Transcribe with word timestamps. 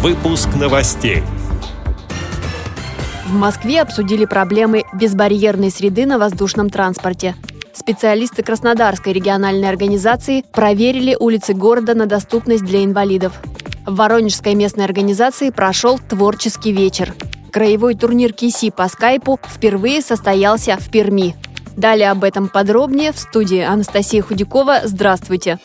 Выпуск 0.00 0.50
новостей. 0.54 1.24
В 3.26 3.34
Москве 3.34 3.82
обсудили 3.82 4.26
проблемы 4.26 4.84
безбарьерной 4.94 5.72
среды 5.72 6.06
на 6.06 6.18
воздушном 6.20 6.70
транспорте. 6.70 7.34
Специалисты 7.72 8.44
Краснодарской 8.44 9.12
региональной 9.12 9.68
организации 9.68 10.44
проверили 10.52 11.16
улицы 11.18 11.52
города 11.52 11.96
на 11.96 12.06
доступность 12.06 12.64
для 12.64 12.84
инвалидов. 12.84 13.32
В 13.86 13.96
Воронежской 13.96 14.54
местной 14.54 14.84
организации 14.84 15.50
прошел 15.50 15.98
творческий 15.98 16.70
вечер. 16.70 17.12
Краевой 17.50 17.96
турнир 17.96 18.32
КИСИ 18.32 18.70
по 18.70 18.86
скайпу 18.86 19.40
впервые 19.44 20.00
состоялся 20.00 20.76
в 20.78 20.92
Перми. 20.92 21.34
Далее 21.76 22.12
об 22.12 22.22
этом 22.22 22.48
подробнее 22.48 23.10
в 23.10 23.18
студии 23.18 23.62
Анастасия 23.62 24.22
Худякова. 24.22 24.82
Здравствуйте! 24.84 25.58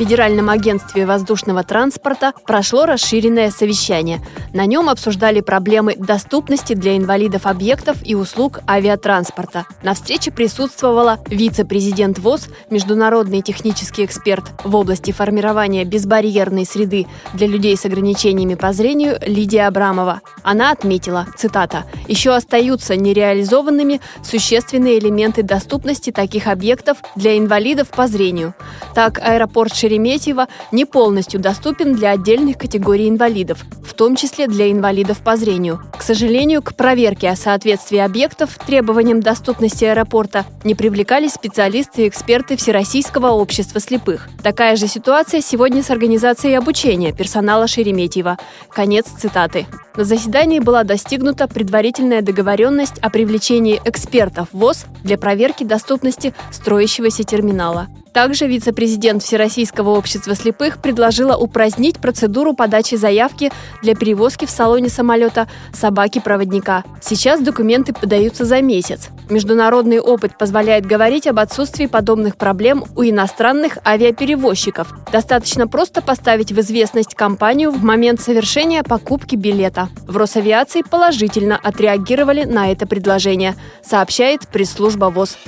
Федеральном 0.00 0.48
агентстве 0.48 1.04
воздушного 1.04 1.62
транспорта 1.62 2.32
прошло 2.46 2.86
расширенное 2.86 3.50
совещание. 3.50 4.20
На 4.54 4.64
нем 4.64 4.88
обсуждали 4.88 5.42
проблемы 5.42 5.94
доступности 5.94 6.72
для 6.72 6.96
инвалидов 6.96 7.44
объектов 7.44 7.98
и 8.02 8.14
услуг 8.14 8.60
авиатранспорта. 8.66 9.66
На 9.82 9.92
встрече 9.92 10.30
присутствовала 10.30 11.18
вице-президент 11.26 12.18
ВОЗ, 12.18 12.48
международный 12.70 13.42
технический 13.42 14.06
эксперт 14.06 14.44
в 14.64 14.74
области 14.74 15.10
формирования 15.10 15.84
безбарьерной 15.84 16.64
среды 16.64 17.06
для 17.34 17.46
людей 17.46 17.76
с 17.76 17.84
ограничениями 17.84 18.54
по 18.54 18.72
зрению 18.72 19.18
Лидия 19.20 19.66
Абрамова. 19.66 20.22
Она 20.42 20.70
отметила, 20.70 21.26
цитата, 21.36 21.84
«Еще 22.08 22.34
остаются 22.34 22.96
нереализованными 22.96 24.00
существенные 24.22 24.98
элементы 24.98 25.42
доступности 25.42 26.10
таких 26.10 26.46
объектов 26.46 26.96
для 27.16 27.36
инвалидов 27.36 27.88
по 27.88 28.06
зрению. 28.06 28.54
Так, 28.94 29.18
аэропорт 29.22 29.74
Шереметьево 29.90 30.46
не 30.70 30.84
полностью 30.84 31.40
доступен 31.40 31.96
для 31.96 32.12
отдельных 32.12 32.58
категорий 32.58 33.08
инвалидов, 33.08 33.64
в 33.84 33.92
том 33.94 34.14
числе 34.14 34.46
для 34.46 34.70
инвалидов 34.70 35.18
по 35.18 35.34
зрению. 35.34 35.82
К 35.98 36.02
сожалению, 36.02 36.62
к 36.62 36.76
проверке 36.76 37.28
о 37.28 37.34
соответствии 37.34 37.98
объектов 37.98 38.56
требованиям 38.64 39.20
доступности 39.20 39.84
аэропорта 39.84 40.44
не 40.62 40.76
привлекались 40.76 41.32
специалисты 41.32 42.04
и 42.04 42.08
эксперты 42.08 42.56
Всероссийского 42.56 43.30
общества 43.30 43.80
слепых. 43.80 44.28
Такая 44.44 44.76
же 44.76 44.86
ситуация 44.86 45.40
сегодня 45.40 45.82
с 45.82 45.90
организацией 45.90 46.54
обучения 46.54 47.12
персонала 47.12 47.66
Шереметьево. 47.66 48.38
Конец 48.70 49.06
цитаты. 49.06 49.66
На 49.96 50.04
заседании 50.04 50.60
была 50.60 50.84
достигнута 50.84 51.48
предварительная 51.48 52.22
договоренность 52.22 52.98
о 53.00 53.10
привлечении 53.10 53.80
экспертов 53.84 54.48
ВОЗ 54.52 54.84
для 55.02 55.18
проверки 55.18 55.64
доступности 55.64 56.32
строящегося 56.52 57.24
терминала. 57.24 57.88
Также 58.12 58.46
вице-президент 58.46 59.22
Всероссийского 59.22 59.90
общества 59.90 60.34
слепых 60.34 60.82
предложила 60.82 61.36
упразднить 61.36 62.00
процедуру 62.00 62.54
подачи 62.54 62.96
заявки 62.96 63.52
для 63.82 63.94
перевозки 63.94 64.46
в 64.46 64.50
салоне 64.50 64.88
самолета 64.88 65.48
собаки-проводника. 65.72 66.82
Сейчас 67.00 67.40
документы 67.40 67.92
подаются 67.92 68.44
за 68.44 68.60
месяц. 68.62 69.08
Международный 69.28 70.00
опыт 70.00 70.36
позволяет 70.36 70.86
говорить 70.86 71.28
об 71.28 71.38
отсутствии 71.38 71.86
подобных 71.86 72.36
проблем 72.36 72.84
у 72.96 73.04
иностранных 73.04 73.78
авиаперевозчиков. 73.86 74.92
Достаточно 75.12 75.68
просто 75.68 76.02
поставить 76.02 76.50
в 76.50 76.60
известность 76.60 77.14
компанию 77.14 77.70
в 77.70 77.84
момент 77.84 78.20
совершения 78.20 78.82
покупки 78.82 79.36
билета. 79.36 79.88
В 80.08 80.16
Росавиации 80.16 80.82
положительно 80.82 81.56
отреагировали 81.56 82.42
на 82.42 82.72
это 82.72 82.88
предложение, 82.88 83.54
сообщает 83.84 84.48
пресс-служба 84.48 85.06
ВОЗ. 85.06 85.38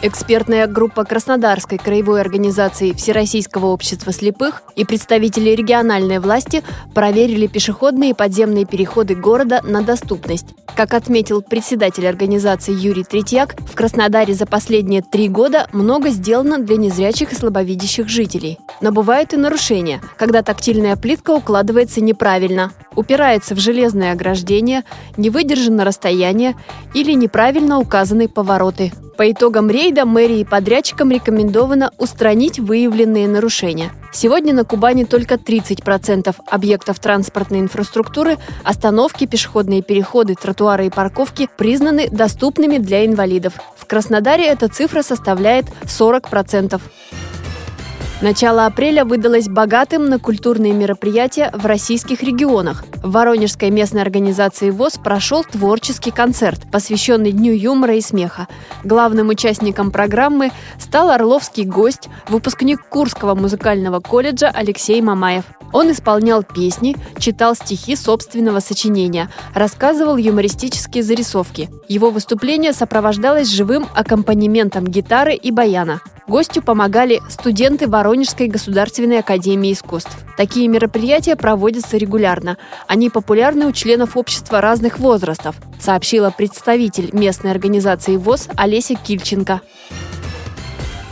Экспертная 0.00 0.68
группа 0.68 1.02
Краснодарской 1.02 1.76
краевой 1.76 2.20
организации 2.20 2.92
Всероссийского 2.92 3.66
общества 3.66 4.12
слепых 4.12 4.62
и 4.76 4.84
представители 4.84 5.50
региональной 5.50 6.20
власти 6.20 6.62
проверили 6.94 7.48
пешеходные 7.48 8.10
и 8.10 8.14
подземные 8.14 8.64
переходы 8.64 9.16
города 9.16 9.60
на 9.64 9.82
доступность. 9.82 10.54
Как 10.76 10.94
отметил 10.94 11.42
председатель 11.42 12.06
организации 12.06 12.72
Юрий 12.72 13.02
Третьяк, 13.02 13.56
в 13.68 13.74
Краснодаре 13.74 14.34
за 14.34 14.46
последние 14.46 15.02
три 15.02 15.28
года 15.28 15.66
много 15.72 16.10
сделано 16.10 16.58
для 16.58 16.76
незрячих 16.76 17.32
и 17.32 17.34
слабовидящих 17.34 18.08
жителей. 18.08 18.60
Но 18.80 18.92
бывают 18.92 19.34
и 19.34 19.36
нарушения, 19.36 20.00
когда 20.16 20.42
тактильная 20.42 20.94
плитка 20.94 21.32
укладывается 21.32 22.00
неправильно, 22.00 22.70
упирается 22.94 23.56
в 23.56 23.58
железное 23.58 24.12
ограждение, 24.12 24.84
не 25.16 25.28
выдержано 25.28 25.84
расстояние 25.84 26.54
или 26.94 27.14
неправильно 27.14 27.80
указаны 27.80 28.28
повороты. 28.28 28.92
По 29.18 29.28
итогам 29.32 29.68
рейда 29.68 30.04
мэрии 30.04 30.38
и 30.38 30.44
подрядчикам 30.44 31.10
рекомендовано 31.10 31.90
устранить 31.98 32.60
выявленные 32.60 33.26
нарушения. 33.26 33.90
Сегодня 34.12 34.54
на 34.54 34.64
Кубани 34.64 35.02
только 35.02 35.34
30% 35.34 36.36
объектов 36.46 37.00
транспортной 37.00 37.58
инфраструктуры, 37.58 38.38
остановки, 38.62 39.26
пешеходные 39.26 39.82
переходы, 39.82 40.36
тротуары 40.36 40.86
и 40.86 40.90
парковки 40.90 41.48
признаны 41.56 42.08
доступными 42.08 42.78
для 42.78 43.04
инвалидов. 43.04 43.54
В 43.76 43.86
Краснодаре 43.86 44.46
эта 44.46 44.68
цифра 44.68 45.02
составляет 45.02 45.66
40%. 45.82 46.80
Начало 48.20 48.66
апреля 48.66 49.04
выдалось 49.04 49.48
богатым 49.48 50.08
на 50.08 50.18
культурные 50.18 50.72
мероприятия 50.72 51.52
в 51.54 51.64
российских 51.66 52.20
регионах. 52.20 52.84
В 52.96 53.12
Воронежской 53.12 53.70
местной 53.70 54.02
организации 54.02 54.70
ВОЗ 54.70 54.94
прошел 54.94 55.44
творческий 55.44 56.10
концерт, 56.10 56.62
посвященный 56.72 57.30
Дню 57.30 57.52
юмора 57.52 57.94
и 57.94 58.00
смеха. 58.00 58.48
Главным 58.82 59.28
участником 59.28 59.92
программы 59.92 60.50
стал 60.80 61.10
орловский 61.10 61.62
гость, 61.62 62.08
выпускник 62.26 62.88
Курского 62.88 63.36
музыкального 63.36 64.00
колледжа 64.00 64.48
Алексей 64.52 65.00
Мамаев. 65.00 65.44
Он 65.72 65.92
исполнял 65.92 66.42
песни, 66.42 66.96
читал 67.18 67.54
стихи 67.54 67.94
собственного 67.94 68.58
сочинения, 68.58 69.30
рассказывал 69.54 70.16
юмористические 70.16 71.04
зарисовки. 71.04 71.70
Его 71.86 72.10
выступление 72.10 72.72
сопровождалось 72.72 73.48
живым 73.48 73.86
аккомпанементом 73.94 74.88
гитары 74.88 75.34
и 75.34 75.52
баяна. 75.52 76.00
Гостю 76.28 76.60
помогали 76.60 77.22
студенты 77.30 77.88
Воронежской 77.88 78.48
государственной 78.48 79.20
академии 79.20 79.72
искусств. 79.72 80.14
Такие 80.36 80.68
мероприятия 80.68 81.36
проводятся 81.36 81.96
регулярно. 81.96 82.58
Они 82.86 83.08
популярны 83.08 83.66
у 83.66 83.72
членов 83.72 84.14
общества 84.14 84.60
разных 84.60 84.98
возрастов, 84.98 85.56
сообщила 85.80 86.30
представитель 86.30 87.08
местной 87.14 87.50
организации 87.50 88.16
ВОЗ 88.16 88.48
Олеся 88.56 88.94
Кильченко. 88.94 89.62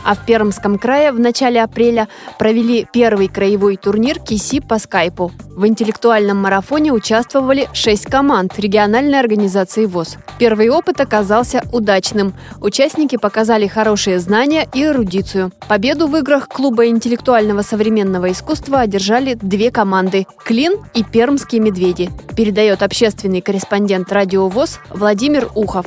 А 0.06 0.15
в 0.15 0.25
Пермском 0.25 0.78
крае 0.78 1.11
в 1.11 1.19
начале 1.19 1.61
апреля 1.61 2.06
провели 2.39 2.87
первый 2.93 3.27
краевой 3.27 3.77
турнир 3.77 4.21
КИСИ 4.21 4.61
по 4.61 4.78
скайпу. 4.78 5.33
В 5.56 5.67
интеллектуальном 5.67 6.37
марафоне 6.37 6.93
участвовали 6.93 7.69
шесть 7.72 8.05
команд 8.05 8.56
региональной 8.56 9.19
организации 9.19 9.84
ВОЗ. 9.84 10.19
Первый 10.39 10.69
опыт 10.69 11.00
оказался 11.00 11.65
удачным. 11.72 12.34
Участники 12.61 13.16
показали 13.16 13.66
хорошие 13.66 14.21
знания 14.21 14.69
и 14.72 14.84
эрудицию. 14.84 15.50
Победу 15.66 16.06
в 16.06 16.16
играх 16.16 16.47
клуба 16.47 16.87
интеллектуального 16.87 17.62
современного 17.62 18.31
искусства 18.31 18.81
одержали 18.81 19.34
две 19.34 19.72
команды– 19.72 20.27
«Клин» 20.45 20.75
и 20.95 21.03
«Пермские 21.03 21.61
медведи», 21.61 22.11
передает 22.37 22.84
общественный 22.84 23.41
корреспондент 23.41 24.12
радио 24.12 24.47
ВОЗ 24.47 24.78
Владимир 24.91 25.49
Ухов. 25.56 25.87